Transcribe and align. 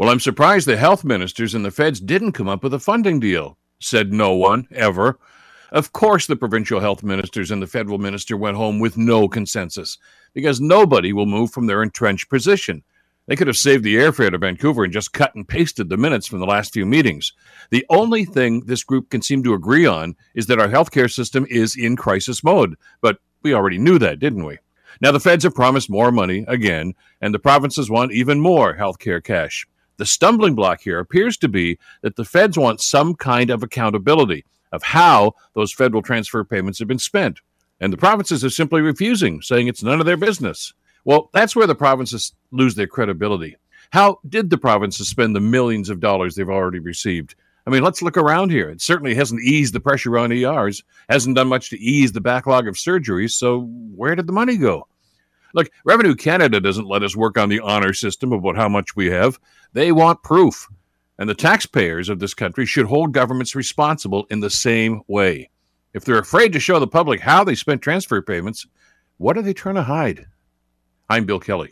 Well, 0.00 0.08
I'm 0.08 0.18
surprised 0.18 0.66
the 0.66 0.78
health 0.78 1.04
ministers 1.04 1.54
and 1.54 1.62
the 1.62 1.70
feds 1.70 2.00
didn't 2.00 2.32
come 2.32 2.48
up 2.48 2.62
with 2.62 2.72
a 2.72 2.78
funding 2.78 3.20
deal, 3.20 3.58
said 3.80 4.14
no 4.14 4.32
one, 4.32 4.66
ever. 4.72 5.18
Of 5.72 5.92
course, 5.92 6.26
the 6.26 6.36
provincial 6.36 6.80
health 6.80 7.02
ministers 7.02 7.50
and 7.50 7.60
the 7.60 7.66
federal 7.66 7.98
minister 7.98 8.34
went 8.34 8.56
home 8.56 8.80
with 8.80 8.96
no 8.96 9.28
consensus, 9.28 9.98
because 10.32 10.58
nobody 10.58 11.12
will 11.12 11.26
move 11.26 11.50
from 11.50 11.66
their 11.66 11.82
entrenched 11.82 12.30
position. 12.30 12.82
They 13.26 13.36
could 13.36 13.46
have 13.46 13.58
saved 13.58 13.84
the 13.84 13.96
airfare 13.96 14.30
to 14.30 14.38
Vancouver 14.38 14.84
and 14.84 14.92
just 14.92 15.12
cut 15.12 15.34
and 15.34 15.46
pasted 15.46 15.90
the 15.90 15.98
minutes 15.98 16.26
from 16.26 16.40
the 16.40 16.46
last 16.46 16.72
few 16.72 16.86
meetings. 16.86 17.34
The 17.68 17.84
only 17.90 18.24
thing 18.24 18.60
this 18.60 18.82
group 18.82 19.10
can 19.10 19.20
seem 19.20 19.42
to 19.42 19.52
agree 19.52 19.84
on 19.84 20.16
is 20.34 20.46
that 20.46 20.58
our 20.58 20.68
healthcare 20.68 21.12
system 21.12 21.46
is 21.50 21.76
in 21.76 21.94
crisis 21.96 22.42
mode. 22.42 22.74
But 23.02 23.18
we 23.42 23.52
already 23.52 23.76
knew 23.76 23.98
that, 23.98 24.18
didn't 24.18 24.46
we? 24.46 24.56
Now, 25.02 25.12
the 25.12 25.20
feds 25.20 25.44
have 25.44 25.54
promised 25.54 25.90
more 25.90 26.10
money 26.10 26.46
again, 26.48 26.94
and 27.20 27.34
the 27.34 27.38
provinces 27.38 27.90
want 27.90 28.12
even 28.12 28.40
more 28.40 28.74
healthcare 28.74 29.22
cash. 29.22 29.66
The 30.00 30.06
stumbling 30.06 30.54
block 30.54 30.80
here 30.80 30.98
appears 30.98 31.36
to 31.36 31.46
be 31.46 31.78
that 32.00 32.16
the 32.16 32.24
feds 32.24 32.56
want 32.56 32.80
some 32.80 33.14
kind 33.14 33.50
of 33.50 33.62
accountability 33.62 34.46
of 34.72 34.82
how 34.82 35.34
those 35.52 35.74
federal 35.74 36.00
transfer 36.00 36.42
payments 36.42 36.78
have 36.78 36.88
been 36.88 36.98
spent. 36.98 37.40
And 37.80 37.92
the 37.92 37.98
provinces 37.98 38.42
are 38.42 38.48
simply 38.48 38.80
refusing, 38.80 39.42
saying 39.42 39.68
it's 39.68 39.82
none 39.82 40.00
of 40.00 40.06
their 40.06 40.16
business. 40.16 40.72
Well, 41.04 41.28
that's 41.34 41.54
where 41.54 41.66
the 41.66 41.74
provinces 41.74 42.32
lose 42.50 42.76
their 42.76 42.86
credibility. 42.86 43.56
How 43.90 44.20
did 44.26 44.48
the 44.48 44.56
provinces 44.56 45.06
spend 45.06 45.36
the 45.36 45.40
millions 45.40 45.90
of 45.90 46.00
dollars 46.00 46.34
they've 46.34 46.48
already 46.48 46.78
received? 46.78 47.34
I 47.66 47.70
mean, 47.70 47.82
let's 47.82 48.00
look 48.00 48.16
around 48.16 48.52
here. 48.52 48.70
It 48.70 48.80
certainly 48.80 49.14
hasn't 49.14 49.42
eased 49.42 49.74
the 49.74 49.80
pressure 49.80 50.16
on 50.16 50.32
ERs, 50.32 50.82
hasn't 51.10 51.36
done 51.36 51.48
much 51.48 51.68
to 51.70 51.78
ease 51.78 52.12
the 52.12 52.22
backlog 52.22 52.66
of 52.66 52.76
surgeries. 52.76 53.32
So, 53.32 53.64
where 53.94 54.14
did 54.14 54.26
the 54.26 54.32
money 54.32 54.56
go? 54.56 54.88
Look, 55.54 55.70
Revenue 55.84 56.14
Canada 56.14 56.60
doesn't 56.60 56.88
let 56.88 57.02
us 57.02 57.16
work 57.16 57.36
on 57.36 57.48
the 57.48 57.60
honor 57.60 57.92
system 57.92 58.32
about 58.32 58.56
how 58.56 58.68
much 58.68 58.96
we 58.96 59.10
have. 59.10 59.38
They 59.72 59.92
want 59.92 60.22
proof. 60.22 60.68
And 61.18 61.28
the 61.28 61.34
taxpayers 61.34 62.08
of 62.08 62.18
this 62.18 62.32
country 62.32 62.64
should 62.64 62.86
hold 62.86 63.12
governments 63.12 63.54
responsible 63.54 64.26
in 64.30 64.40
the 64.40 64.48
same 64.48 65.02
way. 65.06 65.50
If 65.92 66.04
they're 66.04 66.18
afraid 66.18 66.52
to 66.54 66.60
show 66.60 66.78
the 66.78 66.86
public 66.86 67.20
how 67.20 67.44
they 67.44 67.54
spent 67.54 67.82
transfer 67.82 68.22
payments, 68.22 68.66
what 69.18 69.36
are 69.36 69.42
they 69.42 69.52
trying 69.52 69.74
to 69.74 69.82
hide? 69.82 70.24
I'm 71.10 71.26
Bill 71.26 71.40
Kelly. 71.40 71.68